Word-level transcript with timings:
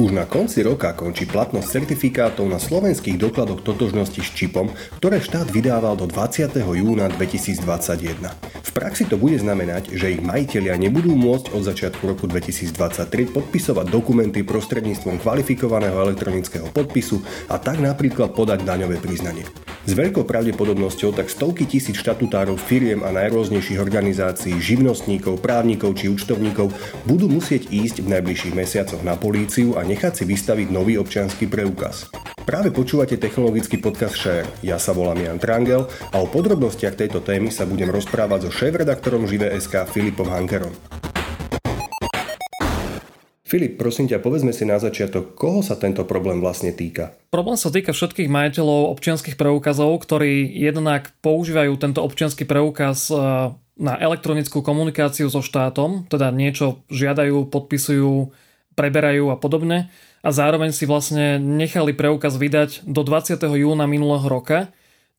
Už 0.00 0.16
na 0.16 0.24
konci 0.24 0.64
roka 0.64 0.96
končí 0.96 1.28
platnosť 1.28 1.84
certifikátov 1.84 2.48
na 2.48 2.56
slovenských 2.56 3.20
dokladoch 3.20 3.60
totožnosti 3.60 4.16
s 4.16 4.32
čipom, 4.32 4.72
ktoré 4.96 5.20
štát 5.20 5.52
vydával 5.52 5.92
do 5.92 6.08
20. 6.08 6.56
júna 6.56 7.12
2021. 7.12 8.16
V 8.64 8.70
praxi 8.72 9.04
to 9.04 9.20
bude 9.20 9.36
znamenať, 9.36 9.92
že 9.92 10.16
ich 10.16 10.24
majiteľia 10.24 10.80
nebudú 10.80 11.12
môcť 11.12 11.52
od 11.52 11.68
začiatku 11.68 12.16
roku 12.16 12.24
2023 12.24 13.28
podpisovať 13.28 13.92
dokumenty 13.92 14.40
prostredníctvom 14.40 15.20
kvalifikovaného 15.20 16.00
elektronického 16.00 16.72
podpisu 16.72 17.20
a 17.52 17.60
tak 17.60 17.84
napríklad 17.84 18.32
podať 18.32 18.64
daňové 18.64 18.96
priznanie. 19.04 19.44
S 19.90 19.98
veľkou 19.98 20.22
pravdepodobnosťou 20.22 21.18
tak 21.18 21.26
stovky 21.26 21.66
tisíc 21.66 21.98
štatutárov 21.98 22.54
firiem 22.54 23.02
a 23.02 23.10
najrôznejších 23.10 23.82
organizácií, 23.82 24.54
živnostníkov, 24.62 25.42
právnikov 25.42 25.98
či 25.98 26.06
účtovníkov 26.06 26.70
budú 27.10 27.26
musieť 27.26 27.66
ísť 27.74 28.06
v 28.06 28.14
najbližších 28.14 28.54
mesiacoch 28.54 29.02
na 29.02 29.18
políciu 29.18 29.74
a 29.74 29.82
nechať 29.82 30.22
si 30.22 30.24
vystaviť 30.30 30.70
nový 30.70 30.94
občianský 30.94 31.50
preukaz. 31.50 32.06
Práve 32.46 32.70
počúvate 32.70 33.18
technologický 33.18 33.82
podcast 33.82 34.14
Share. 34.14 34.46
Ja 34.62 34.78
sa 34.78 34.94
volám 34.94 35.26
Jan 35.26 35.42
Trangel 35.42 35.82
a 36.14 36.22
o 36.22 36.26
podrobnostiach 36.30 36.94
tejto 36.94 37.18
témy 37.26 37.50
sa 37.50 37.66
budem 37.66 37.90
rozprávať 37.90 38.46
so 38.46 38.50
šéf-redaktorom 38.62 39.26
Živé.sk 39.26 39.90
Filipom 39.90 40.30
Hankerom. 40.30 40.99
Filip, 43.50 43.82
prosím 43.82 44.06
ťa, 44.06 44.22
povedzme 44.22 44.54
si 44.54 44.62
na 44.62 44.78
začiatok, 44.78 45.34
koho 45.34 45.58
sa 45.58 45.74
tento 45.74 46.06
problém 46.06 46.38
vlastne 46.38 46.70
týka? 46.70 47.18
Problém 47.34 47.58
sa 47.58 47.74
týka 47.74 47.90
všetkých 47.90 48.30
majiteľov 48.30 48.94
občianských 48.94 49.34
preukazov, 49.34 49.90
ktorí 50.06 50.46
jednak 50.54 51.10
používajú 51.18 51.74
tento 51.74 51.98
občianský 51.98 52.46
preukaz 52.46 53.10
e, 53.10 53.18
na 53.74 53.98
elektronickú 53.98 54.62
komunikáciu 54.62 55.26
so 55.26 55.42
štátom, 55.42 56.06
teda 56.06 56.30
niečo 56.30 56.86
žiadajú, 56.94 57.50
podpisujú, 57.50 58.30
preberajú 58.78 59.34
a 59.34 59.36
podobne 59.36 59.90
a 60.22 60.30
zároveň 60.30 60.70
si 60.70 60.86
vlastne 60.86 61.42
nechali 61.42 61.90
preukaz 61.90 62.38
vydať 62.38 62.86
do 62.86 63.02
20. 63.02 63.34
júna 63.34 63.90
minulého 63.90 64.30
roka, 64.30 64.70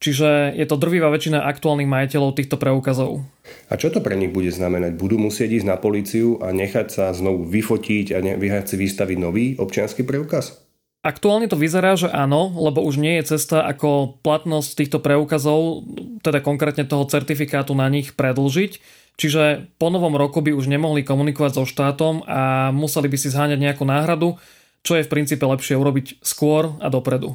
čiže 0.02 0.58
je 0.58 0.66
to 0.66 0.76
drvivá 0.76 1.14
väčšina 1.14 1.46
aktuálnych 1.46 1.88
majiteľov 1.88 2.36
týchto 2.36 2.58
preukazov. 2.58 3.22
A 3.70 3.78
čo 3.78 3.94
to 3.94 4.02
pre 4.02 4.18
nich 4.18 4.34
bude 4.34 4.50
znamenať? 4.50 4.98
Budú 4.98 5.22
musieť 5.22 5.62
ísť 5.62 5.68
na 5.70 5.78
políciu 5.78 6.42
a 6.42 6.50
nechať 6.52 6.88
sa 6.90 7.06
znovu 7.14 7.46
vyfotiť 7.46 8.18
a 8.18 8.20
nechať 8.20 8.66
si 8.66 8.76
vystaviť 8.76 9.18
nový 9.22 9.46
občianský 9.56 10.02
preukaz? 10.02 10.60
Aktuálne 11.02 11.50
to 11.50 11.58
vyzerá, 11.58 11.98
že 11.98 12.14
áno, 12.14 12.54
lebo 12.62 12.86
už 12.86 13.02
nie 13.02 13.18
je 13.22 13.34
cesta, 13.34 13.66
ako 13.66 14.22
platnosť 14.22 14.70
týchto 14.78 15.02
preukazov, 15.02 15.82
teda 16.22 16.46
konkrétne 16.46 16.86
toho 16.86 17.10
certifikátu 17.10 17.74
na 17.74 17.90
nich 17.90 18.14
predlžiť. 18.14 19.02
Čiže 19.18 19.74
po 19.82 19.90
novom 19.90 20.14
roku 20.14 20.46
by 20.46 20.54
už 20.54 20.70
nemohli 20.70 21.02
komunikovať 21.02 21.58
so 21.58 21.66
štátom 21.66 22.22
a 22.30 22.70
museli 22.70 23.10
by 23.10 23.18
si 23.18 23.34
zháňať 23.34 23.58
nejakú 23.58 23.82
náhradu, 23.82 24.38
čo 24.86 24.98
je 24.98 25.06
v 25.06 25.10
princípe 25.10 25.42
lepšie 25.42 25.74
urobiť 25.74 26.22
skôr 26.22 26.78
a 26.78 26.90
dopredu. 26.94 27.34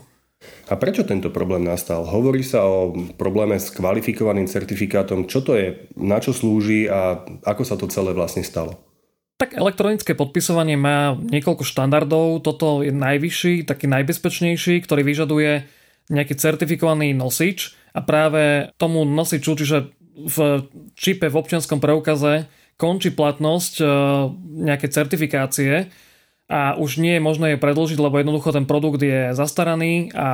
A 0.67 0.75
prečo 0.75 1.07
tento 1.07 1.31
problém 1.31 1.63
nastal? 1.63 2.03
Hovorí 2.03 2.43
sa 2.43 2.67
o 2.67 2.91
probléme 3.15 3.55
s 3.55 3.71
kvalifikovaným 3.71 4.51
certifikátom. 4.51 5.31
Čo 5.31 5.41
to 5.47 5.53
je, 5.55 5.87
na 5.95 6.19
čo 6.19 6.35
slúži 6.35 6.91
a 6.91 7.23
ako 7.47 7.63
sa 7.63 7.79
to 7.79 7.87
celé 7.87 8.11
vlastne 8.11 8.43
stalo? 8.43 8.83
Tak 9.37 9.53
elektronické 9.53 10.17
podpisovanie 10.17 10.81
má 10.81 11.15
niekoľko 11.15 11.63
štandardov. 11.63 12.41
Toto 12.43 12.83
je 12.83 12.91
najvyšší, 12.91 13.69
taký 13.69 13.87
najbezpečnejší, 13.87 14.83
ktorý 14.83 15.05
vyžaduje 15.05 15.69
nejaký 16.11 16.35
certifikovaný 16.35 17.13
nosič 17.13 17.77
a 17.93 18.01
práve 18.03 18.73
tomu 18.81 19.05
nosiču, 19.05 19.55
čiže 19.55 19.93
v 20.17 20.67
čipe 20.97 21.29
v 21.29 21.37
občianskom 21.37 21.79
preukaze 21.79 22.49
končí 22.81 23.13
platnosť 23.13 23.75
e, 23.81 23.85
nejaké 24.65 24.89
certifikácie 24.89 25.93
a 26.47 26.79
už 26.79 27.03
nie 27.03 27.19
je 27.19 27.23
možné 27.27 27.47
je 27.55 27.63
predlžiť, 27.63 27.99
lebo 27.99 28.23
jednoducho 28.23 28.55
ten 28.55 28.71
produkt 28.71 29.03
je 29.03 29.35
zastaraný 29.35 30.15
a 30.15 30.29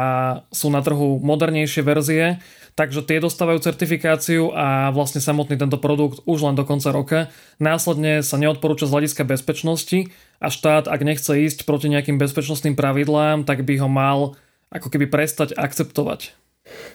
sú 0.52 0.68
na 0.68 0.84
trhu 0.84 1.16
modernejšie 1.24 1.80
verzie, 1.80 2.36
takže 2.76 3.00
tie 3.00 3.16
dostávajú 3.16 3.64
certifikáciu 3.64 4.52
a 4.52 4.92
vlastne 4.92 5.24
samotný 5.24 5.56
tento 5.56 5.80
produkt 5.80 6.20
už 6.28 6.44
len 6.44 6.52
do 6.52 6.68
konca 6.68 6.92
roka. 6.92 7.18
Následne 7.56 8.20
sa 8.20 8.36
neodporúča 8.36 8.84
z 8.84 8.92
hľadiska 8.92 9.24
bezpečnosti 9.24 10.12
a 10.36 10.52
štát, 10.52 10.84
ak 10.84 11.00
nechce 11.00 11.32
ísť 11.32 11.64
proti 11.64 11.88
nejakým 11.88 12.20
bezpečnostným 12.20 12.76
pravidlám, 12.76 13.48
tak 13.48 13.64
by 13.64 13.80
ho 13.80 13.88
mal 13.88 14.36
ako 14.68 14.92
keby 14.92 15.08
prestať 15.08 15.56
akceptovať. 15.56 16.36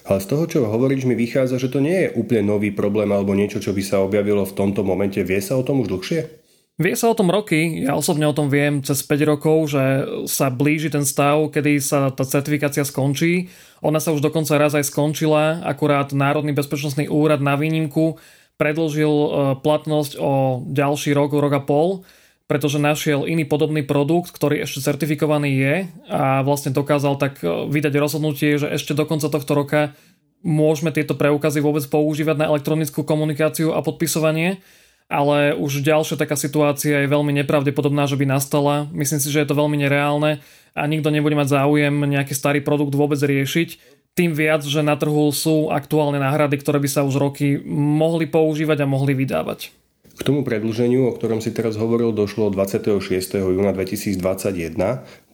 Ale 0.08 0.24
z 0.24 0.28
toho, 0.30 0.44
čo 0.46 0.60
hovoríš, 0.70 1.10
mi 1.10 1.18
vychádza, 1.18 1.60
že 1.60 1.74
to 1.74 1.84
nie 1.84 2.08
je 2.08 2.14
úplne 2.16 2.46
nový 2.46 2.70
problém 2.72 3.10
alebo 3.12 3.36
niečo, 3.36 3.60
čo 3.60 3.76
by 3.76 3.82
sa 3.84 4.00
objavilo 4.00 4.46
v 4.46 4.56
tomto 4.56 4.86
momente. 4.86 5.20
Vie 5.26 5.42
sa 5.44 5.60
o 5.60 5.66
tom 5.66 5.84
už 5.84 5.92
dlhšie? 5.92 6.47
Vie 6.78 6.94
sa 6.94 7.10
o 7.10 7.18
tom 7.18 7.34
roky, 7.34 7.82
ja 7.90 7.98
osobne 7.98 8.30
o 8.30 8.38
tom 8.38 8.54
viem 8.54 8.86
cez 8.86 9.02
5 9.02 9.18
rokov, 9.26 9.74
že 9.74 9.84
sa 10.30 10.54
blíži 10.54 10.94
ten 10.94 11.10
stav, 11.10 11.50
kedy 11.50 11.82
sa 11.82 12.14
tá 12.14 12.22
certifikácia 12.22 12.86
skončí. 12.86 13.50
Ona 13.82 13.98
sa 13.98 14.14
už 14.14 14.22
dokonca 14.22 14.62
raz 14.62 14.78
aj 14.78 14.86
skončila, 14.86 15.66
akurát 15.66 16.14
Národný 16.14 16.54
bezpečnostný 16.54 17.10
úrad 17.10 17.42
na 17.42 17.58
výnimku 17.58 18.22
predlžil 18.62 19.10
e, 19.10 19.30
platnosť 19.62 20.22
o 20.22 20.62
ďalší 20.70 21.18
rok, 21.18 21.34
rok 21.34 21.54
a 21.58 21.62
pol, 21.62 22.06
pretože 22.46 22.82
našiel 22.82 23.26
iný 23.26 23.46
podobný 23.46 23.86
produkt, 23.86 24.34
ktorý 24.34 24.62
ešte 24.62 24.86
certifikovaný 24.86 25.52
je 25.58 25.76
a 26.10 26.42
vlastne 26.42 26.74
dokázal 26.74 27.18
tak 27.18 27.42
e, 27.42 27.70
vydať 27.74 27.94
rozhodnutie, 27.98 28.58
že 28.62 28.70
ešte 28.70 28.98
do 28.98 29.06
konca 29.10 29.30
tohto 29.30 29.54
roka 29.54 29.98
môžeme 30.46 30.94
tieto 30.94 31.18
preukazy 31.18 31.58
vôbec 31.58 31.86
používať 31.90 32.38
na 32.38 32.46
elektronickú 32.54 33.02
komunikáciu 33.02 33.74
a 33.74 33.82
podpisovanie 33.82 34.62
ale 35.08 35.56
už 35.56 35.88
ďalšia 35.88 36.20
taká 36.20 36.36
situácia 36.36 37.04
je 37.04 37.12
veľmi 37.12 37.32
nepravdepodobná, 37.44 38.12
že 38.12 38.20
by 38.20 38.28
nastala. 38.28 38.92
Myslím 38.92 39.24
si, 39.24 39.32
že 39.32 39.44
je 39.44 39.48
to 39.48 39.56
veľmi 39.56 39.80
nereálne 39.80 40.44
a 40.76 40.82
nikto 40.84 41.10
nebude 41.10 41.34
mať 41.34 41.48
záujem 41.64 41.96
nejaký 41.96 42.36
starý 42.36 42.60
produkt 42.60 42.94
vôbec 42.94 43.18
riešiť. 43.18 43.98
Tým 44.20 44.36
viac, 44.36 44.66
že 44.68 44.84
na 44.84 45.00
trhu 45.00 45.32
sú 45.32 45.72
aktuálne 45.72 46.20
náhrady, 46.20 46.60
ktoré 46.60 46.84
by 46.84 46.90
sa 46.92 47.06
už 47.08 47.16
roky 47.22 47.56
mohli 47.72 48.28
používať 48.28 48.84
a 48.84 48.90
mohli 48.90 49.16
vydávať. 49.16 49.72
K 50.18 50.26
tomu 50.26 50.42
predlženiu, 50.42 51.14
o 51.14 51.14
ktorom 51.14 51.46
si 51.46 51.54
teraz 51.54 51.78
hovoril, 51.78 52.10
došlo 52.10 52.50
26. 52.50 52.98
júna 53.38 53.70
2021, 53.70 54.74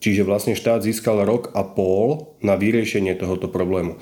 čiže 0.04 0.22
vlastne 0.28 0.60
štát 0.60 0.84
získal 0.84 1.24
rok 1.24 1.56
a 1.56 1.64
pol 1.64 2.36
na 2.44 2.60
vyriešenie 2.60 3.16
tohoto 3.16 3.48
problému. 3.48 3.96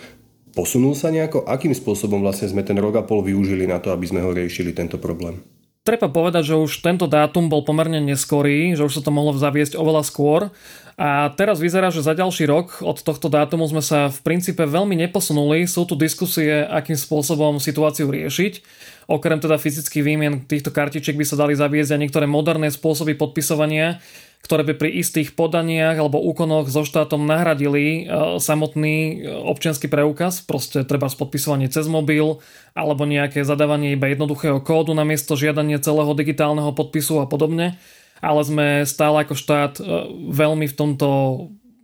Posunul 0.57 0.97
sa 0.97 1.13
nejako? 1.13 1.45
Akým 1.45 1.71
spôsobom 1.77 2.25
vlastne 2.25 2.49
sme 2.49 2.65
ten 2.65 2.75
rok 2.81 2.97
a 2.97 3.05
pol 3.05 3.21
využili 3.21 3.69
na 3.69 3.77
to, 3.77 3.93
aby 3.93 4.09
sme 4.09 4.25
ho 4.25 4.33
riešili 4.33 4.73
tento 4.73 4.97
problém? 4.97 5.45
Treba 5.81 6.13
povedať, 6.13 6.53
že 6.53 6.61
už 6.61 6.85
tento 6.85 7.09
dátum 7.09 7.49
bol 7.49 7.65
pomerne 7.65 7.97
neskorý, 7.97 8.77
že 8.77 8.85
už 8.85 9.01
sa 9.01 9.01
to 9.01 9.09
mohlo 9.09 9.33
zaviesť 9.33 9.73
oveľa 9.73 10.05
skôr 10.05 10.53
a 11.01 11.33
teraz 11.33 11.57
vyzerá, 11.57 11.89
že 11.89 12.05
za 12.05 12.13
ďalší 12.13 12.45
rok 12.45 12.85
od 12.85 13.01
tohto 13.01 13.25
dátumu 13.25 13.65
sme 13.65 13.81
sa 13.81 14.13
v 14.13 14.21
princípe 14.21 14.61
veľmi 14.69 14.93
neposunuli. 14.93 15.65
Sú 15.65 15.89
tu 15.89 15.97
diskusie, 15.97 16.61
akým 16.61 16.93
spôsobom 16.93 17.57
situáciu 17.57 18.05
riešiť. 18.13 18.61
Okrem 19.09 19.41
teda 19.41 19.57
fyzických 19.57 20.05
výmien 20.05 20.45
týchto 20.45 20.69
kartičiek 20.69 21.17
by 21.17 21.25
sa 21.25 21.41
dali 21.41 21.57
zaviesť 21.57 21.97
aj 21.97 22.01
niektoré 22.05 22.29
moderné 22.29 22.69
spôsoby 22.69 23.17
podpisovania, 23.17 23.97
ktoré 24.45 24.61
by 24.61 24.77
pri 24.77 24.89
istých 25.01 25.33
podaniach 25.33 25.97
alebo 25.97 26.21
úkonoch 26.21 26.69
so 26.69 26.85
štátom 26.85 27.25
nahradili 27.25 28.05
e, 28.05 28.37
samotný 28.37 28.93
e, 28.93 29.13
občianský 29.25 29.89
preukaz, 29.89 30.45
proste 30.45 30.85
treba 30.85 31.09
podpisovanie 31.09 31.65
cez 31.65 31.89
mobil 31.89 32.37
alebo 32.77 33.09
nejaké 33.09 33.41
zadávanie 33.41 33.97
iba 33.97 34.05
jednoduchého 34.05 34.61
kódu 34.61 34.93
na 34.93 35.01
miesto 35.01 35.33
žiadanie 35.33 35.81
celého 35.81 36.13
digitálneho 36.13 36.69
podpisu 36.77 37.21
a 37.21 37.25
podobne. 37.25 37.81
Ale 38.21 38.41
sme 38.45 38.67
stále 38.85 39.25
ako 39.25 39.33
štát 39.33 39.73
e, 39.77 39.83
veľmi 40.29 40.69
v 40.69 40.77
tomto 40.77 41.09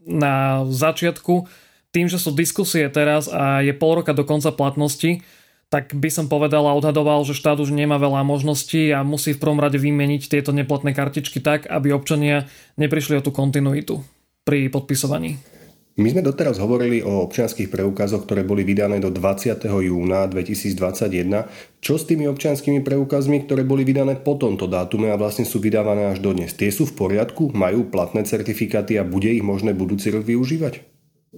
na 0.07 0.63
začiatku. 0.69 1.49
Tým, 1.91 2.07
že 2.07 2.21
sú 2.21 2.31
diskusie 2.31 2.87
teraz 2.87 3.27
a 3.27 3.59
je 3.59 3.73
pol 3.75 3.99
roka 3.99 4.15
do 4.15 4.23
konca 4.23 4.53
platnosti, 4.53 5.25
tak 5.67 5.91
by 5.91 6.07
som 6.07 6.31
povedal 6.31 6.63
a 6.63 6.77
odhadoval, 6.77 7.27
že 7.27 7.35
štát 7.35 7.59
už 7.59 7.75
nemá 7.75 7.99
veľa 7.99 8.23
možností 8.23 8.87
a 8.95 9.03
musí 9.03 9.35
v 9.35 9.41
prvom 9.43 9.59
rade 9.59 9.75
vymeniť 9.75 10.31
tieto 10.31 10.55
neplatné 10.55 10.95
kartičky 10.95 11.43
tak, 11.43 11.67
aby 11.67 11.91
občania 11.91 12.47
neprišli 12.79 13.19
o 13.19 13.25
tú 13.25 13.35
kontinuitu 13.35 13.99
pri 14.47 14.71
podpisovaní. 14.71 15.56
My 15.97 16.13
sme 16.13 16.21
doteraz 16.21 16.61
hovorili 16.61 17.01
o 17.01 17.25
občianských 17.25 17.73
preukazoch, 17.73 18.29
ktoré 18.29 18.45
boli 18.45 18.61
vydané 18.61 19.01
do 19.01 19.09
20. 19.09 19.65
júna 19.65 20.29
2021. 20.29 21.49
Čo 21.81 21.97
s 21.97 22.05
tými 22.05 22.29
občianskými 22.29 22.85
preukazmi, 22.85 23.49
ktoré 23.49 23.65
boli 23.65 23.81
vydané 23.81 24.13
po 24.21 24.37
tomto 24.37 24.69
dátume 24.69 25.09
a 25.09 25.17
vlastne 25.17 25.41
sú 25.41 25.57
vydávané 25.57 26.13
až 26.13 26.21
dodnes? 26.21 26.53
Tie 26.53 26.69
sú 26.69 26.85
v 26.85 26.93
poriadku? 26.93 27.49
Majú 27.49 27.89
platné 27.89 28.29
certifikáty 28.29 29.01
a 29.01 29.01
bude 29.01 29.33
ich 29.33 29.41
možné 29.41 29.73
budúci 29.73 30.13
rok 30.13 30.21
využívať? 30.21 30.85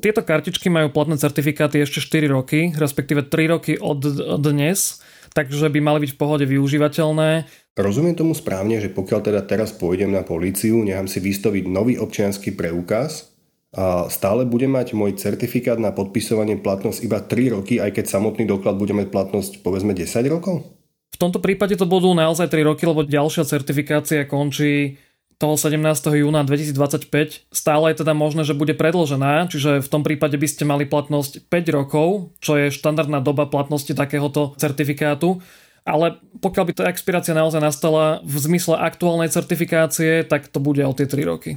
Tieto 0.03 0.27
kartičky 0.27 0.67
majú 0.67 0.91
platné 0.91 1.15
certifikáty 1.15 1.79
ešte 1.79 2.03
4 2.03 2.27
roky, 2.27 2.75
respektíve 2.75 3.31
3 3.31 3.55
roky 3.55 3.79
od 3.79 4.03
dnes, 4.43 4.99
takže 5.31 5.71
by 5.71 5.79
mali 5.79 6.03
byť 6.03 6.11
v 6.11 6.19
pohode 6.19 6.43
využívateľné. 6.43 7.47
Rozumiem 7.79 8.19
tomu 8.19 8.35
správne, 8.35 8.83
že 8.83 8.91
pokiaľ 8.91 9.19
teda 9.23 9.41
teraz 9.47 9.71
pôjdem 9.71 10.11
na 10.11 10.27
políciu, 10.27 10.83
nechám 10.83 11.07
si 11.07 11.23
vystaviť 11.23 11.63
nový 11.63 11.95
občianský 11.95 12.59
preukaz 12.59 13.38
a 13.69 14.09
stále 14.09 14.49
bude 14.49 14.65
mať 14.65 14.97
môj 14.97 15.21
certifikát 15.21 15.77
na 15.77 15.93
podpisovanie 15.93 16.57
platnosť 16.57 17.05
iba 17.05 17.21
3 17.21 17.55
roky, 17.61 17.77
aj 17.77 18.01
keď 18.01 18.05
samotný 18.09 18.49
doklad 18.49 18.81
bude 18.81 18.97
mať 18.97 19.13
platnosť 19.13 19.61
povedzme 19.61 19.93
10 19.93 20.09
rokov? 20.25 20.65
V 21.13 21.17
tomto 21.21 21.37
prípade 21.37 21.77
to 21.77 21.85
budú 21.85 22.09
naozaj 22.17 22.49
3 22.49 22.65
roky, 22.65 22.89
lebo 22.89 23.05
ďalšia 23.05 23.45
certifikácia 23.45 24.25
končí 24.25 24.97
toho 25.39 25.55
17. 25.55 25.79
júna 26.19 26.43
2025 26.43 27.47
stále 27.53 27.85
je 27.93 28.03
teda 28.03 28.11
možné, 28.11 28.43
že 28.43 28.57
bude 28.57 28.75
predložená, 28.75 29.47
čiže 29.47 29.79
v 29.79 29.87
tom 29.87 30.03
prípade 30.03 30.35
by 30.35 30.47
ste 30.49 30.67
mali 30.67 30.83
platnosť 30.83 31.47
5 31.47 31.77
rokov, 31.77 32.35
čo 32.43 32.59
je 32.59 32.73
štandardná 32.73 33.23
doba 33.23 33.47
platnosti 33.47 33.93
takéhoto 33.93 34.57
certifikátu. 34.59 35.39
Ale 35.87 36.19
pokiaľ 36.43 36.63
by 36.67 36.73
tá 36.75 36.83
expirácia 36.91 37.31
naozaj 37.31 37.63
nastala 37.63 38.19
v 38.27 38.35
zmysle 38.35 38.75
aktuálnej 38.77 39.31
certifikácie, 39.31 40.27
tak 40.27 40.51
to 40.51 40.59
bude 40.59 40.83
o 40.83 40.91
tie 40.91 41.07
3 41.07 41.23
roky. 41.23 41.55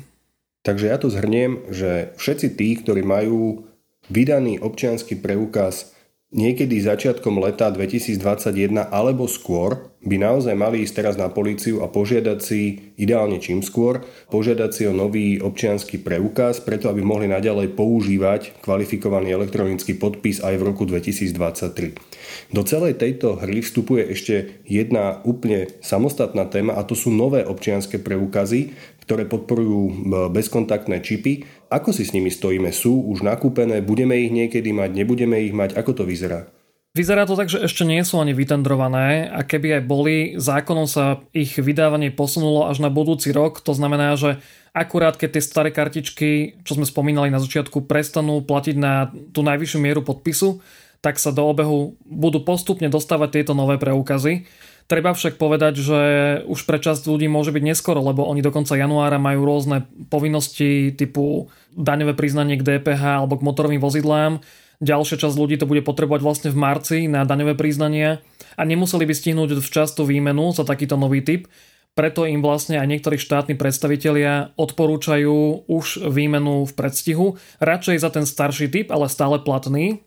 Takže 0.63 0.95
ja 0.95 0.97
to 0.99 1.11
zhrniem, 1.11 1.67
že 1.75 2.15
všetci 2.19 2.47
tí, 2.55 2.69
ktorí 2.79 3.03
majú 3.03 3.67
vydaný 4.11 4.63
občianský 4.63 5.19
preukaz 5.19 5.95
niekedy 6.33 6.81
začiatkom 6.81 7.39
leta 7.39 7.69
2021 7.69 8.89
alebo 8.89 9.29
skôr 9.29 9.93
by 10.03 10.19
naozaj 10.19 10.59
mali 10.59 10.83
ísť 10.83 10.95
teraz 10.99 11.15
na 11.15 11.31
políciu 11.31 11.79
a 11.79 11.87
požiadať 11.87 12.39
si, 12.43 12.91
ideálne 12.99 13.39
čím 13.39 13.63
skôr, 13.63 14.03
požiadať 14.35 14.71
si 14.75 14.83
o 14.91 14.97
nový 14.97 15.39
občianský 15.39 16.03
preukaz, 16.03 16.59
preto 16.59 16.91
aby 16.91 17.07
mohli 17.07 17.31
naďalej 17.31 17.79
používať 17.79 18.59
kvalifikovaný 18.67 19.31
elektronický 19.31 19.95
podpis 19.95 20.43
aj 20.43 20.59
v 20.59 20.67
roku 20.67 20.83
2023. 20.91 22.51
Do 22.51 22.67
celej 22.67 22.99
tejto 22.99 23.39
hry 23.39 23.63
vstupuje 23.63 24.11
ešte 24.11 24.65
jedna 24.67 25.23
úplne 25.23 25.71
samostatná 25.79 26.51
téma 26.51 26.75
a 26.75 26.83
to 26.83 26.99
sú 26.99 27.15
nové 27.15 27.47
občianské 27.47 28.03
preukazy, 28.03 28.75
ktoré 29.07 29.27
podporujú 29.27 30.11
bezkontaktné 30.31 31.03
čipy. 31.03 31.47
Ako 31.73 31.97
si 31.97 32.05
s 32.05 32.13
nimi 32.13 32.29
stojíme? 32.29 32.69
Sú 32.69 33.01
už 33.09 33.25
nakúpené? 33.25 33.81
Budeme 33.81 34.21
ich 34.21 34.29
niekedy 34.29 34.77
mať? 34.77 34.93
Nebudeme 34.93 35.41
ich 35.41 35.57
mať? 35.57 35.73
Ako 35.73 35.97
to 35.97 36.05
vyzerá? 36.05 36.53
Vyzerá 36.93 37.25
to 37.25 37.41
tak, 37.41 37.49
že 37.49 37.65
ešte 37.65 37.89
nie 37.89 38.05
sú 38.05 38.21
ani 38.21 38.37
vytendrované 38.37 39.25
a 39.33 39.41
keby 39.49 39.81
aj 39.81 39.83
boli, 39.89 40.37
zákonom 40.37 40.85
sa 40.85 41.25
ich 41.33 41.57
vydávanie 41.57 42.13
posunulo 42.13 42.69
až 42.69 42.85
na 42.85 42.93
budúci 42.93 43.33
rok. 43.33 43.65
To 43.65 43.73
znamená, 43.73 44.13
že 44.21 44.45
akurát 44.77 45.17
keď 45.17 45.41
tie 45.41 45.43
staré 45.49 45.71
kartičky, 45.73 46.61
čo 46.69 46.77
sme 46.77 46.85
spomínali 46.85 47.33
na 47.33 47.41
začiatku, 47.41 47.89
prestanú 47.89 48.45
platiť 48.45 48.77
na 48.77 49.09
tú 49.33 49.41
najvyššiu 49.41 49.79
mieru 49.81 50.05
podpisu, 50.05 50.61
tak 51.01 51.17
sa 51.17 51.33
do 51.33 51.49
obehu 51.49 51.97
budú 52.05 52.45
postupne 52.45 52.93
dostávať 52.93 53.41
tieto 53.41 53.57
nové 53.57 53.81
preukazy. 53.81 54.45
Treba 54.91 55.15
však 55.15 55.41
povedať, 55.41 55.81
že 55.81 56.01
už 56.45 56.69
pre 56.69 56.77
časť 56.77 57.07
ľudí 57.09 57.31
môže 57.31 57.55
byť 57.55 57.65
neskoro, 57.65 58.03
lebo 58.03 58.27
oni 58.29 58.45
do 58.45 58.53
konca 58.53 58.77
januára 58.77 59.17
majú 59.17 59.47
rôzne 59.47 59.89
povinnosti 60.13 60.93
typu 60.93 61.49
daňové 61.73 62.13
priznanie 62.13 62.61
k 62.61 62.67
DPH 62.67 63.25
alebo 63.25 63.41
k 63.41 63.47
motorovým 63.47 63.81
vozidlám. 63.81 64.43
Ďalšia 64.83 65.23
časť 65.23 65.39
ľudí 65.39 65.57
to 65.63 65.71
bude 65.71 65.87
potrebovať 65.87 66.21
vlastne 66.21 66.49
v 66.51 66.59
marci 66.59 66.99
na 67.07 67.23
daňové 67.23 67.55
priznania 67.55 68.19
a 68.59 68.67
nemuseli 68.67 69.07
by 69.07 69.15
stihnúť 69.15 69.63
včas 69.63 69.95
tú 69.95 70.03
výmenu 70.03 70.51
za 70.51 70.67
takýto 70.67 70.99
nový 70.99 71.23
typ. 71.23 71.47
Preto 71.93 72.25
im 72.25 72.41
vlastne 72.41 72.81
aj 72.81 72.89
niektorí 72.89 73.21
štátni 73.21 73.55
predstavitelia 73.55 74.57
odporúčajú 74.57 75.69
už 75.69 76.09
výmenu 76.09 76.65
v 76.65 76.73
predstihu, 76.73 77.37
radšej 77.61 77.97
za 78.01 78.09
ten 78.09 78.25
starší 78.25 78.73
typ, 78.73 78.89
ale 78.89 79.13
stále 79.13 79.37
platný, 79.45 80.01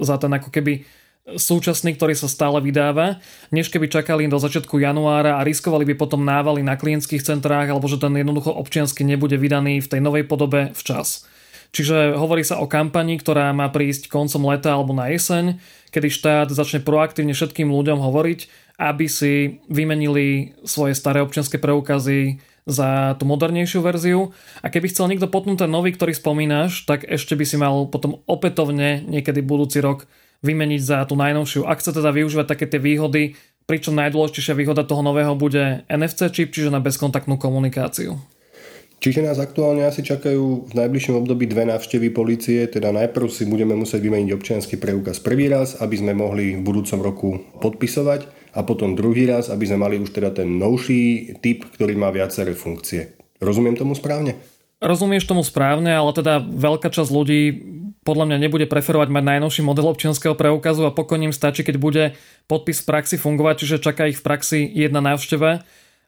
za 0.00 0.22
ten 0.22 0.30
ako 0.30 0.54
keby 0.54 0.86
súčasný, 1.22 1.94
ktorý 1.94 2.18
sa 2.18 2.26
stále 2.26 2.58
vydáva, 2.58 3.22
než 3.54 3.70
keby 3.70 3.86
čakali 3.86 4.26
do 4.26 4.42
začiatku 4.42 4.82
januára 4.82 5.38
a 5.38 5.46
riskovali 5.46 5.86
by 5.86 5.94
potom 5.94 6.26
návaly 6.26 6.66
na 6.66 6.74
klientských 6.74 7.22
centrách 7.22 7.70
alebo 7.70 7.86
že 7.86 8.02
ten 8.02 8.10
jednoducho 8.10 8.50
občiansky 8.50 9.06
nebude 9.06 9.38
vydaný 9.38 9.78
v 9.78 9.90
tej 9.90 10.00
novej 10.02 10.26
podobe 10.26 10.74
včas. 10.74 11.22
Čiže 11.72 12.20
hovorí 12.20 12.44
sa 12.44 12.60
o 12.60 12.68
kampani, 12.68 13.16
ktorá 13.16 13.48
má 13.56 13.72
prísť 13.72 14.12
koncom 14.12 14.52
leta 14.52 14.76
alebo 14.76 14.92
na 14.92 15.08
jeseň, 15.08 15.56
kedy 15.88 16.08
štát 16.12 16.48
začne 16.52 16.84
proaktívne 16.84 17.32
všetkým 17.32 17.70
ľuďom 17.72 17.96
hovoriť, 17.96 18.40
aby 18.76 19.06
si 19.08 19.62
vymenili 19.72 20.58
svoje 20.68 20.92
staré 20.92 21.24
občianske 21.24 21.56
preukazy 21.56 22.44
za 22.68 23.16
tú 23.16 23.24
modernejšiu 23.24 23.80
verziu. 23.80 24.36
A 24.60 24.68
keby 24.68 24.92
chcel 24.92 25.08
niekto 25.08 25.32
potnúť 25.32 25.64
ten 25.64 25.70
nový, 25.72 25.96
ktorý 25.96 26.12
spomínaš, 26.12 26.84
tak 26.84 27.08
ešte 27.08 27.34
by 27.40 27.44
si 27.48 27.56
mal 27.56 27.88
potom 27.88 28.20
opätovne 28.28 29.02
niekedy 29.08 29.40
budúci 29.40 29.80
rok 29.80 30.04
vymeniť 30.42 30.80
za 30.82 30.98
tú 31.06 31.14
najnovšiu. 31.14 31.64
Ak 31.64 31.80
chce 31.80 31.94
teda 31.94 32.10
využívať 32.10 32.46
také 32.46 32.66
tie 32.66 32.82
výhody, 32.82 33.38
pričom 33.66 33.94
najdôležitejšia 33.94 34.58
výhoda 34.58 34.82
toho 34.82 35.00
nového 35.00 35.38
bude 35.38 35.86
NFC 35.86 36.28
čip, 36.34 36.50
čiže 36.50 36.74
na 36.74 36.82
bezkontaktnú 36.82 37.38
komunikáciu. 37.38 38.18
Čiže 39.02 39.26
nás 39.26 39.42
aktuálne 39.42 39.82
asi 39.82 40.06
čakajú 40.06 40.70
v 40.70 40.72
najbližšom 40.78 41.26
období 41.26 41.50
dve 41.50 41.66
návštevy 41.66 42.14
policie, 42.14 42.70
teda 42.70 42.94
najprv 42.94 43.26
si 43.34 43.50
budeme 43.50 43.74
musieť 43.74 43.98
vymeniť 43.98 44.30
občianský 44.30 44.78
preukaz 44.78 45.18
prvý 45.18 45.50
raz, 45.50 45.74
aby 45.82 45.98
sme 45.98 46.14
mohli 46.14 46.54
v 46.54 46.62
budúcom 46.62 47.02
roku 47.02 47.28
podpisovať 47.58 48.30
a 48.54 48.62
potom 48.62 48.94
druhý 48.94 49.26
raz, 49.26 49.50
aby 49.50 49.66
sme 49.66 49.82
mali 49.82 49.98
už 49.98 50.14
teda 50.14 50.30
ten 50.30 50.54
novší 50.54 51.34
typ, 51.42 51.66
ktorý 51.74 51.98
má 51.98 52.14
viaceré 52.14 52.54
funkcie. 52.54 53.18
Rozumiem 53.42 53.74
tomu 53.74 53.98
správne? 53.98 54.38
Rozumieš 54.78 55.26
tomu 55.26 55.42
správne, 55.42 55.98
ale 55.98 56.14
teda 56.14 56.38
veľká 56.38 56.86
časť 56.86 57.10
ľudí 57.10 57.40
podľa 58.02 58.34
mňa 58.34 58.38
nebude 58.42 58.66
preferovať 58.66 59.08
mať 59.14 59.24
najnovší 59.24 59.62
model 59.62 59.94
občianského 59.94 60.34
preukazu 60.34 60.86
a 60.86 60.94
pokojne 60.94 61.30
im 61.30 61.34
stačí, 61.34 61.62
keď 61.62 61.76
bude 61.78 62.04
podpis 62.50 62.82
v 62.82 62.88
praxi 62.90 63.16
fungovať, 63.18 63.54
čiže 63.62 63.84
čaká 63.84 64.10
ich 64.10 64.18
v 64.18 64.26
praxi 64.26 64.58
jedna 64.66 64.98
návšteva 64.98 65.62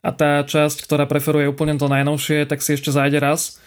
a 0.04 0.10
tá 0.10 0.42
časť, 0.42 0.84
ktorá 0.84 1.06
preferuje 1.06 1.48
úplne 1.48 1.78
to 1.78 1.86
najnovšie, 1.86 2.50
tak 2.50 2.60
si 2.60 2.74
ešte 2.74 2.90
zájde 2.90 3.22
raz. 3.22 3.62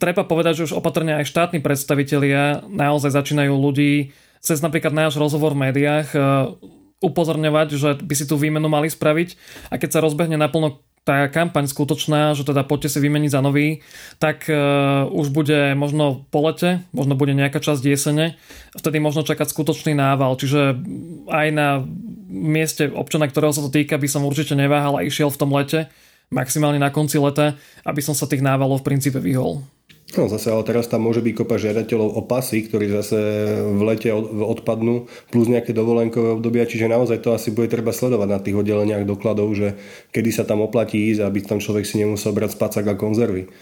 Treba 0.00 0.24
povedať, 0.24 0.60
že 0.60 0.72
už 0.72 0.76
opatrne 0.80 1.16
aj 1.20 1.28
štátni 1.28 1.60
predstavitelia 1.60 2.64
naozaj 2.68 3.12
začínajú 3.12 3.52
ľudí 3.52 4.12
cez 4.40 4.64
napríklad 4.64 4.92
náš 4.92 5.16
rozhovor 5.16 5.52
v 5.52 5.70
médiách 5.70 6.08
e, 6.12 6.18
upozorňovať, 7.02 7.68
že 7.78 7.90
by 8.00 8.14
si 8.14 8.24
tú 8.26 8.34
výmenu 8.40 8.66
mali 8.66 8.90
spraviť 8.90 9.38
a 9.70 9.78
keď 9.78 9.90
sa 9.98 10.04
rozbehne 10.04 10.36
naplno 10.38 10.82
tá 11.08 11.24
kampaň 11.32 11.64
skutočná, 11.64 12.36
že 12.36 12.44
teda 12.44 12.68
poďte 12.68 12.92
si 12.92 12.98
vymeniť 13.00 13.32
za 13.32 13.40
nový, 13.40 13.80
tak 14.20 14.44
uh, 14.44 15.08
už 15.08 15.32
bude 15.32 15.72
možno 15.72 16.28
po 16.28 16.44
lete, 16.44 16.84
možno 16.92 17.16
bude 17.16 17.32
nejaká 17.32 17.64
časť 17.64 17.80
jesene, 17.80 18.36
vtedy 18.76 19.00
možno 19.00 19.24
čakať 19.24 19.48
skutočný 19.48 19.96
nával, 19.96 20.36
čiže 20.36 20.76
aj 21.32 21.46
na 21.48 21.80
mieste 22.28 22.92
občana, 22.92 23.24
ktorého 23.24 23.56
sa 23.56 23.64
to 23.64 23.72
týka, 23.72 23.96
by 23.96 24.04
som 24.04 24.28
určite 24.28 24.52
neváhal 24.52 25.00
a 25.00 25.06
išiel 25.08 25.32
v 25.32 25.40
tom 25.40 25.48
lete, 25.56 25.88
maximálne 26.28 26.76
na 26.76 26.92
konci 26.92 27.16
leta, 27.16 27.56
aby 27.88 28.04
som 28.04 28.12
sa 28.12 28.28
tých 28.28 28.44
návalov 28.44 28.84
v 28.84 28.92
princípe 28.92 29.16
vyhol. 29.16 29.64
No 30.16 30.24
zase, 30.24 30.48
ale 30.48 30.64
teraz 30.64 30.88
tam 30.88 31.04
môže 31.04 31.20
byť 31.20 31.34
kopa 31.36 31.60
žiadateľov 31.60 32.16
o 32.16 32.22
pasy, 32.24 32.64
ktorí 32.64 32.88
zase 32.88 33.18
v 33.76 33.82
lete 33.84 34.08
odpadnú, 34.16 35.04
plus 35.28 35.52
nejaké 35.52 35.76
dovolenkové 35.76 36.32
obdobia, 36.32 36.64
čiže 36.64 36.88
naozaj 36.88 37.20
to 37.20 37.36
asi 37.36 37.52
bude 37.52 37.68
treba 37.68 37.92
sledovať 37.92 38.28
na 38.32 38.40
tých 38.40 38.56
oddeleniach 38.56 39.04
dokladov, 39.04 39.52
že 39.52 39.76
kedy 40.16 40.32
sa 40.32 40.48
tam 40.48 40.64
oplatí 40.64 41.12
ísť, 41.12 41.20
aby 41.28 41.38
tam 41.44 41.60
človek 41.60 41.84
si 41.84 42.00
nemusel 42.00 42.32
brať 42.32 42.56
spacák 42.56 42.88
a 42.88 42.96
konzervy. 42.96 43.52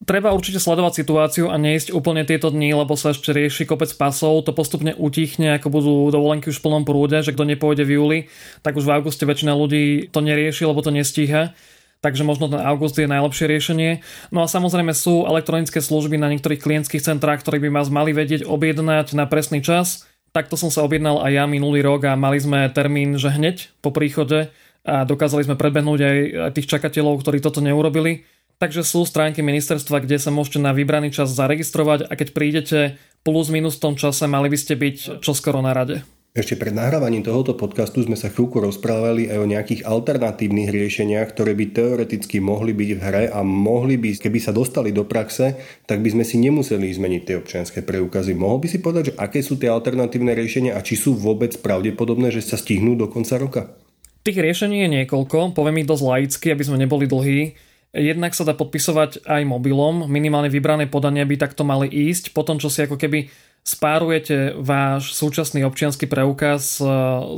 Treba 0.00 0.32
určite 0.32 0.56
sledovať 0.56 1.04
situáciu 1.04 1.52
a 1.52 1.60
neísť 1.60 1.92
úplne 1.92 2.24
tieto 2.24 2.48
dni, 2.48 2.72
lebo 2.72 2.96
sa 2.96 3.12
ešte 3.12 3.36
rieši 3.36 3.68
kopec 3.68 3.92
pasov, 4.00 4.48
to 4.48 4.56
postupne 4.56 4.96
utichne, 4.96 5.60
ako 5.60 5.68
budú 5.68 5.94
dovolenky 6.08 6.48
už 6.48 6.56
v 6.56 6.64
plnom 6.64 6.88
prúde, 6.88 7.20
že 7.20 7.36
kto 7.36 7.44
nepôjde 7.44 7.84
v 7.84 8.00
júli, 8.00 8.18
tak 8.64 8.80
už 8.80 8.88
v 8.88 8.96
auguste 8.96 9.28
väčšina 9.28 9.52
ľudí 9.52 10.08
to 10.08 10.24
nerieši, 10.24 10.64
lebo 10.64 10.80
to 10.80 10.88
nestíha 10.88 11.52
takže 12.00 12.24
možno 12.24 12.48
ten 12.48 12.60
august 12.60 12.96
je 12.96 13.08
najlepšie 13.08 13.46
riešenie. 13.48 13.90
No 14.32 14.44
a 14.44 14.50
samozrejme 14.50 14.92
sú 14.96 15.24
elektronické 15.28 15.80
služby 15.80 16.16
na 16.16 16.32
niektorých 16.32 16.60
klientských 16.60 17.04
centrách, 17.04 17.44
ktoré 17.44 17.60
by 17.60 17.68
vás 17.72 17.92
mali 17.92 18.16
vedieť 18.16 18.48
objednať 18.48 19.12
na 19.16 19.28
presný 19.28 19.60
čas. 19.60 20.08
Takto 20.32 20.54
som 20.54 20.70
sa 20.70 20.86
objednal 20.86 21.20
aj 21.20 21.32
ja 21.32 21.44
minulý 21.44 21.82
rok 21.82 22.06
a 22.06 22.14
mali 22.14 22.38
sme 22.38 22.70
termín, 22.70 23.18
že 23.18 23.34
hneď 23.34 23.70
po 23.82 23.90
príchode 23.90 24.52
a 24.86 25.04
dokázali 25.04 25.44
sme 25.44 25.60
predbehnúť 25.60 26.00
aj 26.00 26.16
tých 26.56 26.70
čakateľov, 26.70 27.20
ktorí 27.20 27.44
toto 27.44 27.60
neurobili. 27.60 28.24
Takže 28.60 28.84
sú 28.84 29.08
stránky 29.08 29.40
ministerstva, 29.40 30.04
kde 30.04 30.20
sa 30.20 30.28
môžete 30.28 30.60
na 30.60 30.76
vybraný 30.76 31.12
čas 31.16 31.32
zaregistrovať 31.32 32.08
a 32.08 32.12
keď 32.12 32.28
prídete 32.36 32.78
plus 33.24 33.48
minus 33.48 33.80
v 33.80 33.88
tom 33.88 33.94
čase, 33.96 34.28
mali 34.28 34.52
by 34.52 34.58
ste 34.60 34.76
byť 34.76 35.24
čoskoro 35.24 35.64
na 35.64 35.72
rade. 35.72 36.04
Ešte 36.30 36.54
pred 36.54 36.70
nahrávaním 36.70 37.26
tohoto 37.26 37.58
podcastu 37.58 38.06
sme 38.06 38.14
sa 38.14 38.30
chvíľku 38.30 38.62
rozprávali 38.62 39.26
aj 39.26 39.38
o 39.42 39.50
nejakých 39.50 39.82
alternatívnych 39.82 40.70
riešeniach, 40.70 41.34
ktoré 41.34 41.58
by 41.58 41.74
teoreticky 41.74 42.38
mohli 42.38 42.70
byť 42.70 42.90
v 42.94 43.00
hre 43.02 43.24
a 43.34 43.42
mohli 43.42 43.98
by, 43.98 44.14
keby 44.14 44.38
sa 44.38 44.54
dostali 44.54 44.94
do 44.94 45.02
praxe, 45.02 45.58
tak 45.90 45.98
by 45.98 46.14
sme 46.14 46.22
si 46.22 46.38
nemuseli 46.38 46.86
zmeniť 46.86 47.22
tie 47.26 47.34
občianské 47.34 47.82
preukazy. 47.82 48.38
Mohol 48.38 48.58
by 48.62 48.68
si 48.70 48.78
povedať, 48.78 49.04
že 49.10 49.16
aké 49.18 49.42
sú 49.42 49.58
tie 49.58 49.74
alternatívne 49.74 50.30
riešenia 50.30 50.78
a 50.78 50.86
či 50.86 50.94
sú 50.94 51.18
vôbec 51.18 51.50
pravdepodobné, 51.58 52.30
že 52.30 52.46
sa 52.46 52.54
stihnú 52.54 52.94
do 52.94 53.10
konca 53.10 53.34
roka? 53.34 53.74
Tých 54.22 54.38
riešení 54.38 54.86
je 54.86 54.88
niekoľko, 55.02 55.50
poviem 55.50 55.82
ich 55.82 55.90
dosť 55.90 56.04
laicky, 56.06 56.46
aby 56.54 56.62
sme 56.62 56.78
neboli 56.78 57.10
dlhí. 57.10 57.58
Jednak 57.90 58.38
sa 58.38 58.46
dá 58.46 58.54
podpisovať 58.54 59.26
aj 59.26 59.42
mobilom, 59.50 60.06
minimálne 60.06 60.46
vybrané 60.46 60.86
podania 60.86 61.26
by 61.26 61.34
takto 61.42 61.66
mali 61.66 61.90
ísť, 61.90 62.30
potom 62.30 62.54
čo 62.54 62.70
si 62.70 62.86
ako 62.86 62.94
keby 62.94 63.49
spárujete 63.70 64.58
váš 64.58 65.14
súčasný 65.14 65.62
občianský 65.62 66.10
preukaz 66.10 66.82
e, 66.82 66.86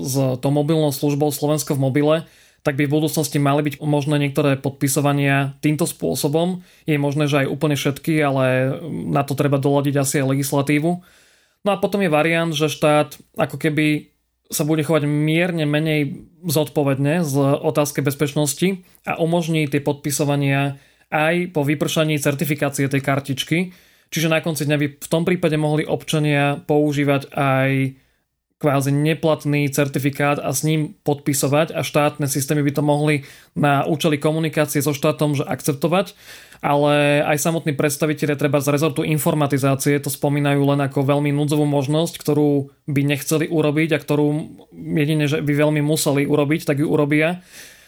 s 0.00 0.14
tou 0.40 0.50
mobilnou 0.50 0.88
službou 0.88 1.28
Slovensko 1.28 1.76
v 1.76 1.84
mobile, 1.84 2.16
tak 2.62 2.78
by 2.78 2.86
v 2.86 2.94
budúcnosti 2.94 3.42
mali 3.42 3.66
byť 3.66 3.82
možné 3.82 4.22
niektoré 4.22 4.56
podpisovania 4.56 5.58
týmto 5.60 5.84
spôsobom. 5.84 6.62
Je 6.86 6.94
možné, 6.96 7.26
že 7.26 7.44
aj 7.44 7.52
úplne 7.52 7.74
všetky, 7.76 8.22
ale 8.22 8.78
na 9.10 9.26
to 9.26 9.34
treba 9.34 9.58
doladiť 9.58 9.94
asi 9.98 10.22
aj 10.22 10.30
legislatívu. 10.30 10.90
No 11.62 11.70
a 11.70 11.76
potom 11.78 12.00
je 12.02 12.10
variant, 12.10 12.54
že 12.54 12.70
štát 12.70 13.18
ako 13.34 13.58
keby 13.58 14.14
sa 14.52 14.62
bude 14.62 14.84
chovať 14.84 15.08
mierne 15.08 15.64
menej 15.64 16.28
zodpovedne 16.44 17.24
z 17.24 17.34
otázky 17.60 18.04
bezpečnosti 18.04 18.84
a 19.08 19.18
umožní 19.18 19.66
tie 19.66 19.80
podpisovania 19.80 20.78
aj 21.08 21.50
po 21.56 21.64
vypršaní 21.64 22.20
certifikácie 22.20 22.86
tej 22.86 23.02
kartičky. 23.02 23.58
Čiže 24.12 24.28
na 24.28 24.44
konci 24.44 24.68
dňa 24.68 24.76
by 24.76 24.86
v 25.00 25.08
tom 25.08 25.24
prípade 25.24 25.56
mohli 25.56 25.88
občania 25.88 26.60
používať 26.68 27.32
aj 27.32 27.96
kvázi 28.62 28.94
neplatný 28.94 29.66
certifikát 29.74 30.38
a 30.38 30.54
s 30.54 30.62
ním 30.62 30.94
podpisovať 31.02 31.74
a 31.74 31.82
štátne 31.82 32.30
systémy 32.30 32.62
by 32.62 32.72
to 32.78 32.82
mohli 32.86 33.26
na 33.58 33.82
účely 33.82 34.22
komunikácie 34.22 34.78
so 34.78 34.94
štátom 34.94 35.34
že 35.34 35.42
akceptovať, 35.42 36.14
ale 36.62 37.26
aj 37.26 37.42
samotní 37.42 37.74
predstavitelia 37.74 38.38
treba 38.38 38.62
z 38.62 38.70
rezortu 38.70 39.02
informatizácie 39.02 39.98
to 39.98 40.14
spomínajú 40.14 40.62
len 40.62 40.78
ako 40.78 41.02
veľmi 41.02 41.34
núdzovú 41.34 41.66
možnosť, 41.66 42.22
ktorú 42.22 42.70
by 42.86 43.02
nechceli 43.02 43.50
urobiť 43.50 43.98
a 43.98 43.98
ktorú 43.98 44.28
jedine, 44.70 45.26
že 45.26 45.42
by 45.42 45.52
veľmi 45.58 45.82
museli 45.82 46.22
urobiť, 46.22 46.62
tak 46.62 46.78
ju 46.78 46.86
urobia. 46.86 47.42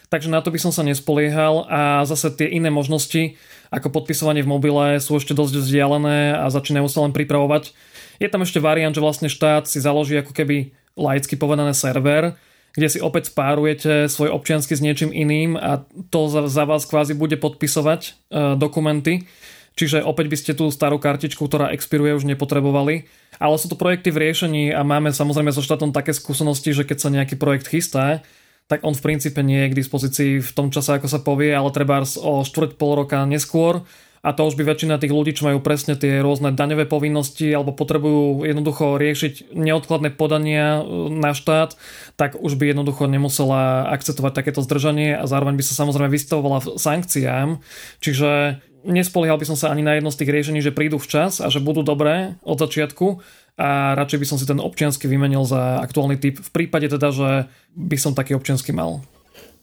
Takže 0.09 0.29
na 0.29 0.39
to 0.39 0.53
by 0.53 0.59
som 0.61 0.69
sa 0.69 0.85
nespoliehal 0.85 1.65
a 1.65 2.05
zase 2.05 2.29
tie 2.37 2.45
iné 2.45 2.69
možnosti 2.69 3.35
ako 3.73 3.89
podpisovanie 3.89 4.45
v 4.45 4.51
mobile 4.53 5.01
sú 5.01 5.17
ešte 5.17 5.33
dosť 5.33 5.65
vzdialené 5.65 6.37
a 6.37 6.45
začínajú 6.53 6.87
sa 6.87 7.01
len 7.03 7.11
pripravovať 7.11 7.73
je 8.19 8.27
tam 8.31 8.43
ešte 8.43 8.63
variant, 8.63 8.95
že 8.95 9.03
vlastne 9.03 9.27
štát 9.31 9.67
si 9.67 9.83
založí 9.83 10.15
ako 10.15 10.31
keby 10.31 10.71
laicky 10.95 11.35
povedané 11.35 11.75
server, 11.75 12.39
kde 12.75 12.87
si 12.91 12.99
opäť 12.99 13.31
spárujete 13.31 14.07
svoj 14.11 14.31
občiansky 14.35 14.75
s 14.75 14.83
niečím 14.83 15.11
iným 15.11 15.55
a 15.59 15.83
to 16.11 16.27
za, 16.27 16.47
za 16.47 16.63
vás 16.67 16.87
kvázi 16.87 17.15
bude 17.15 17.39
podpisovať 17.39 18.01
e, 18.03 18.11
dokumenty. 18.59 19.27
Čiže 19.75 20.07
opäť 20.07 20.31
by 20.31 20.37
ste 20.39 20.51
tú 20.55 20.71
starú 20.71 20.95
kartičku, 21.03 21.43
ktorá 21.43 21.75
expiruje, 21.75 22.15
už 22.15 22.23
nepotrebovali. 22.31 23.11
Ale 23.43 23.55
sú 23.59 23.67
to 23.67 23.75
projekty 23.75 24.07
v 24.07 24.23
riešení 24.23 24.63
a 24.71 24.87
máme 24.87 25.11
samozrejme 25.11 25.51
so 25.51 25.59
štátom 25.59 25.91
také 25.91 26.15
skúsenosti, 26.15 26.71
že 26.71 26.87
keď 26.87 26.97
sa 27.03 27.11
nejaký 27.11 27.35
projekt 27.35 27.67
chystá, 27.67 28.23
tak 28.65 28.81
on 28.81 28.97
v 28.97 29.03
princípe 29.05 29.41
nie 29.45 29.65
je 29.65 29.71
k 29.71 29.79
dispozícii 29.79 30.31
v 30.41 30.51
tom 30.51 30.73
čase, 30.73 30.97
ako 30.97 31.05
sa 31.05 31.21
povie, 31.21 31.53
ale 31.53 31.69
treba 31.69 32.01
o 32.01 32.41
štvrť 32.41 32.71
pol 32.81 33.05
roka 33.05 33.21
neskôr 33.29 33.85
a 34.25 34.33
to 34.33 34.41
už 34.49 34.57
by 34.57 34.65
väčšina 34.65 34.97
tých 34.97 35.13
ľudí, 35.13 35.37
čo 35.37 35.45
majú 35.45 35.61
presne 35.61 35.93
tie 35.93 36.25
rôzne 36.25 36.49
daňové 36.49 36.89
povinnosti 36.89 37.45
alebo 37.53 37.77
potrebujú 37.77 38.41
jednoducho 38.49 38.97
riešiť 38.97 39.53
neodkladné 39.53 40.17
podania 40.17 40.81
e, 40.81 41.13
na 41.13 41.37
štát, 41.37 41.77
tak 42.17 42.33
už 42.33 42.57
by 42.57 42.73
jednoducho 42.73 43.05
nemusela 43.05 43.85
akceptovať 43.93 44.33
takéto 44.33 44.65
zdržanie 44.65 45.13
a 45.13 45.29
zároveň 45.29 45.61
by 45.61 45.63
sa 45.69 45.77
samozrejme 45.77 46.09
vystavovala 46.09 46.57
sankciám. 46.73 47.61
Čiže 48.01 48.65
nespoliehal 48.81 49.37
by 49.37 49.45
som 49.45 49.57
sa 49.61 49.69
ani 49.69 49.85
na 49.85 49.93
jedno 49.93 50.09
z 50.09 50.25
tých 50.25 50.33
riešení, 50.33 50.57
že 50.65 50.73
prídu 50.73 50.97
včas 50.97 51.37
a 51.37 51.53
že 51.53 51.61
budú 51.61 51.85
dobré 51.85 52.41
od 52.41 52.57
začiatku 52.57 53.21
a 53.55 53.95
radšej 53.95 54.19
by 54.19 54.27
som 54.27 54.37
si 54.37 54.43
ten 54.43 54.59
občiansky 54.59 55.07
vymenil 55.07 55.47
za 55.47 55.79
aktuálny 55.79 56.19
typ 56.19 56.43
v 56.43 56.49
prípade 56.51 56.91
teda, 56.91 57.09
že 57.11 57.29
by 57.75 57.95
som 57.95 58.11
taký 58.11 58.35
občiansky 58.35 58.75
mal. 58.75 58.99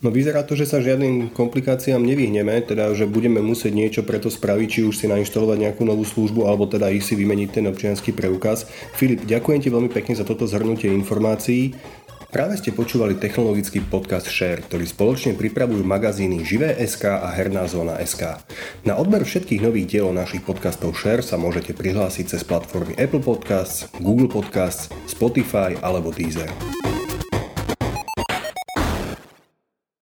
No 0.02 0.10
vyzerá 0.10 0.42
to, 0.42 0.58
že 0.58 0.66
sa 0.66 0.82
žiadnym 0.82 1.30
komplikáciám 1.30 2.02
nevyhneme, 2.02 2.58
teda 2.66 2.90
že 2.90 3.06
budeme 3.06 3.38
musieť 3.38 3.70
niečo 3.70 4.02
preto 4.02 4.34
spraviť, 4.34 4.66
či 4.66 4.80
už 4.82 4.98
si 4.98 5.06
nainštalovať 5.06 5.62
nejakú 5.62 5.86
novú 5.86 6.02
službu, 6.02 6.42
alebo 6.50 6.66
teda 6.66 6.90
ísť 6.90 7.14
si 7.14 7.20
vymeniť 7.22 7.48
ten 7.54 7.70
občianský 7.70 8.10
preukaz. 8.10 8.66
Filip, 8.98 9.22
ďakujem 9.22 9.62
ti 9.62 9.70
veľmi 9.70 9.86
pekne 9.94 10.18
za 10.18 10.26
toto 10.26 10.50
zhrnutie 10.50 10.90
informácií. 10.90 11.78
Práve 12.32 12.56
ste 12.56 12.72
počúvali 12.72 13.20
technologický 13.20 13.84
podcast 13.92 14.24
Share, 14.24 14.64
ktorý 14.64 14.88
spoločne 14.88 15.36
pripravujú 15.36 15.84
magazíny 15.84 16.40
Živé.sk 16.40 17.20
a 17.20 17.28
Herná 17.28 17.68
zóna 17.68 18.00
SK. 18.00 18.40
Na 18.88 18.96
odber 18.96 19.20
všetkých 19.20 19.60
nových 19.60 19.92
dielov 19.92 20.16
našich 20.16 20.40
podcastov 20.40 20.96
Share 20.96 21.20
sa 21.20 21.36
môžete 21.36 21.76
prihlásiť 21.76 22.32
cez 22.32 22.40
platformy 22.40 22.96
Apple 22.96 23.20
Podcasts, 23.20 23.92
Google 24.00 24.32
Podcasts, 24.32 24.88
Spotify 25.04 25.76
alebo 25.84 26.08
Deezer. 26.08 26.48